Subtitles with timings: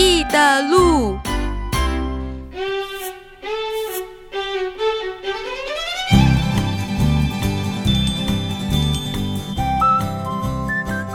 [0.00, 1.18] 意的路。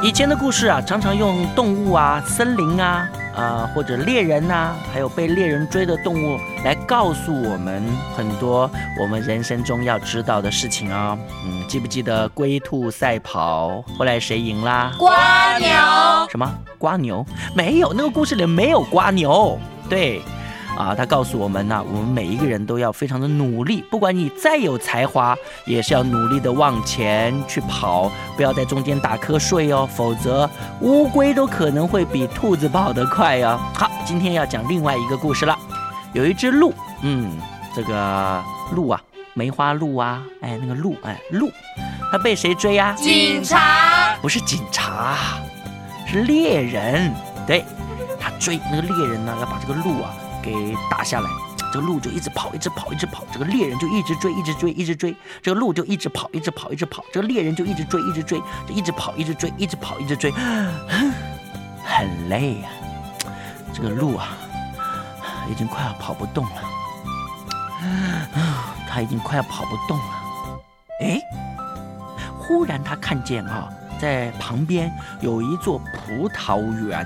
[0.04, 7.84] 以前的故事啊，常常用动物啊、森林啊、呃或者猎人呐、还有被猎人追的动物来告诉我们
[8.16, 11.18] 很多我们人生中要知道的事情哦。
[11.46, 13.84] 嗯，记不记得龟兔赛跑？
[13.98, 14.94] 后来谁赢啦？
[14.98, 15.68] 瓜牛，
[16.30, 17.26] 什么瓜牛？
[17.54, 19.60] 没有，那个故事里没有瓜牛。
[19.90, 20.22] 对，
[20.76, 30.50] 啊，他告诉我们呢、我们每一个人都要非常的努力，不管你再有才华，也是要努力的往前去跑，不要在中间打瞌睡哦，否则
[30.82, 33.60] 乌龟都可能会比兔子跑得快哦。
[33.74, 35.58] 好，今天要讲另外一个故事了，
[36.14, 37.32] 有一只鹿，嗯，
[37.74, 39.02] 这个鹿啊，
[39.34, 41.50] 梅花鹿啊，哎，那个鹿，哎，鹿，
[42.12, 42.94] 它被谁追啊？
[42.94, 45.16] 警察，不是警察，
[46.06, 47.14] 是猎人。
[47.48, 47.64] 对，
[48.20, 50.14] 他追那个猎人呢，要把这个鹿啊
[50.46, 51.30] 给打下来。
[51.74, 53.26] 这个鹿就一直跑，一直跑，一直跑。
[53.34, 55.14] 这个猎人就一直追，一直追，一直追。
[55.42, 57.04] 这个鹿就一直跑，一直跑，一直跑。
[57.12, 60.32] 这个猎人就一直追，一直追，就一直跑，一直追，一直跑，一直追，
[61.84, 62.70] 很累呀、
[63.74, 64.30] 这个鹿啊，
[65.52, 66.52] 已经快要跑不动了。
[68.88, 70.06] 他已经快要跑不动了。
[71.02, 71.20] 哎，
[72.40, 73.68] 忽然他看见啊，
[74.00, 77.06] 在旁边有一座葡萄园。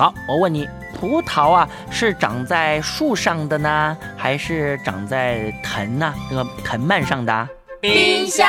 [0.00, 0.66] 好，我问你，
[0.98, 7.46] 葡萄啊是长在树上的呢，还是长在藤呢、那个藤蔓上的、啊？
[7.82, 8.48] 冰箱，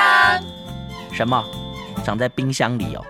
[1.11, 1.43] 什么？
[2.05, 3.05] 长在冰箱里哦。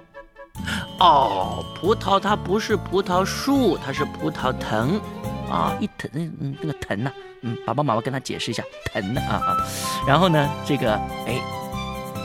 [0.97, 4.99] 哦，葡萄它不是葡萄树，它是葡萄藤
[5.47, 7.11] 啊，一藤嗯嗯那个藤呢、
[7.43, 9.57] 嗯，爸爸妈妈跟他解释一下藤呢啊啊。
[10.07, 10.95] 然后呢，这个
[11.27, 11.39] 哎。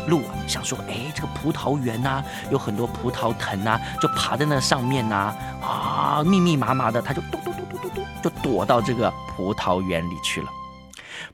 [0.06, 10.48] 啊，想说，哎，这个葡萄园呐、有很多葡萄藤呐、就爬在那上面呐、啊，密密麻麻的，它就嘟嘟嘟嘟嘟嘟，就躲到这个葡萄园里去了。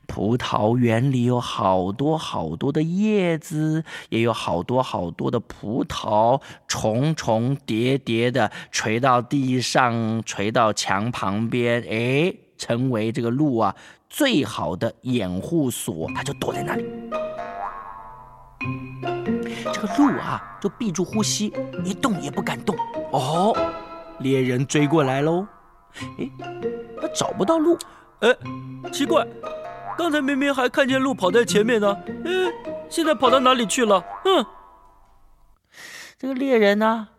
[0.05, 13.75] 葡萄园里有好多好多的叶子，也有好多好多的葡萄，重重叠叠的垂到地上，垂到墙旁边，哎，成为这个鹿啊
[14.09, 16.83] 最好的掩护所，它就躲在那里。
[19.71, 21.53] 这个鹿啊，就闭住呼吸，
[21.83, 22.75] 一动也不敢动。
[23.11, 23.55] 哦，
[24.19, 25.47] 猎人追过来喽！
[26.19, 26.29] 哎，
[27.01, 27.77] 他找不到鹿，
[28.19, 28.29] 哎，
[28.91, 29.25] 奇怪，
[29.97, 32.31] 刚才明明还看见鹿跑在前面呢，哎，
[32.89, 34.03] 现在跑到哪里去了？
[34.25, 34.45] 嗯，
[36.17, 37.09] 这个猎人呢，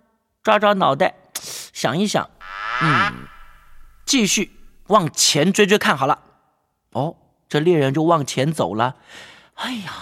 [0.42, 1.14] 抓抓脑袋，
[1.72, 2.28] 想一想，
[2.82, 3.12] 嗯，
[4.04, 4.50] 继续
[4.88, 6.20] 往前追追看好了。
[6.92, 7.16] 哦，
[7.48, 8.96] 这猎人就往前走了。
[9.54, 9.92] 哎呀，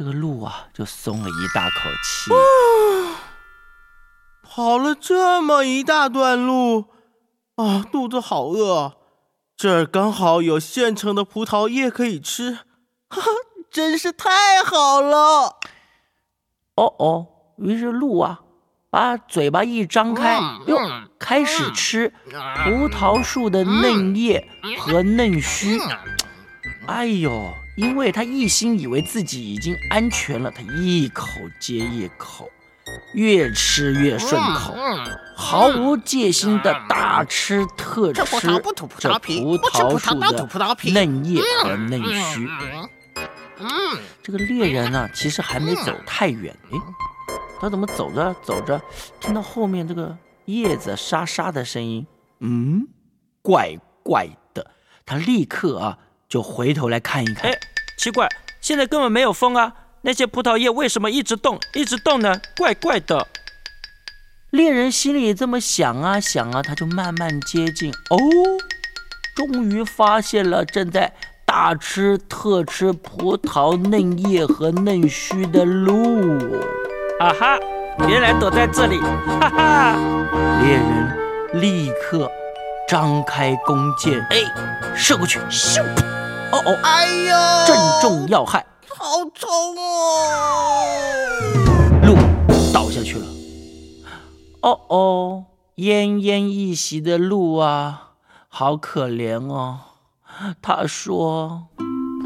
[0.00, 2.30] 这个鹿啊，就松了一大口气。
[4.42, 6.86] 跑了这么一大段路，
[7.56, 8.94] 啊，肚子好饿。
[9.58, 12.60] 这儿刚好有现成的葡萄叶可以吃，
[13.10, 13.26] 哈哈，
[13.70, 15.58] 真是太好了！
[16.76, 17.26] 哦哦，
[17.58, 18.40] 于是鹿啊，
[18.88, 20.78] 把嘴巴一张开，哟，
[21.18, 22.08] 开始吃
[22.64, 25.78] 葡萄树的嫩叶和嫩须。
[26.86, 31.26] 哎呦，因为他一心以为自己已经安全了，他一口
[31.58, 32.50] 接一口，
[33.14, 34.76] 越吃越顺口，
[35.34, 42.46] 毫无戒心的大吃特吃这葡萄不吐葡萄皮不吃葡萄树萄倒吐葡萄的皮嫩叶和嫩须。
[43.58, 46.78] 嗯，这个猎人呢，其实还没走太远，诶，
[47.58, 48.78] 他怎么走着走着，
[49.20, 50.14] 听到后面这个
[50.44, 52.06] 叶子沙沙的声音，
[52.40, 52.86] 嗯，
[53.40, 54.70] 怪怪的，
[55.06, 57.50] 他立刻啊就回头来看一看。
[57.50, 57.58] 哎，，
[58.00, 58.26] 奇怪，
[58.62, 62.40] 现在根本没有风啊，那些葡萄叶为什么一直动，一直动呢？
[62.56, 63.26] 怪怪的。
[64.48, 68.16] 猎人心里这么想啊想啊，他就慢慢接近，哦，
[69.36, 71.12] 终于发现了正在
[71.44, 76.38] 大吃特吃葡萄嫩叶和嫩须的鹿。
[77.18, 77.58] 啊哈，
[78.08, 79.98] 原来躲在这里，哈哈。
[80.62, 82.32] 猎人立刻
[82.88, 84.38] 张开弓箭，哎，
[84.96, 85.84] 射过去，咻！
[86.52, 87.32] 哦哦，哎呦，
[87.66, 90.86] 正中要害，好痛哦！
[92.04, 92.16] 鹿
[92.72, 93.26] 倒下去了。
[94.62, 95.44] 哦哦，
[95.76, 98.14] 奄奄一息的鹿啊，
[98.48, 99.78] 好可怜哦。
[100.60, 101.68] 他说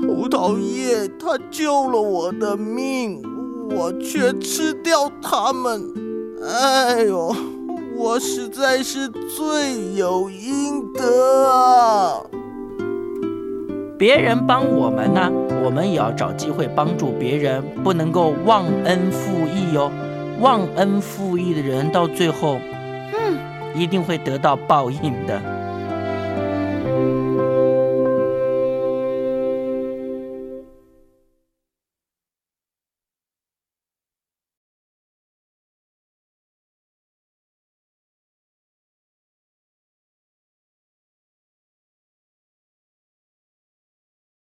[0.01, 3.23] 葡萄叶它救了我的命，
[3.71, 5.93] 我却吃掉它们。
[6.43, 7.35] 哎呦，
[7.97, 12.21] 我实在是罪有应得啊
[13.97, 15.31] ！：“别人帮我们呢，
[15.65, 19.91] 我们也要找机会帮助别人，不能够忘恩负义哦。
[20.41, 22.59] 忘恩负义的人，到最后，
[23.17, 23.39] 嗯，
[23.75, 25.41] 一定会得到报应的。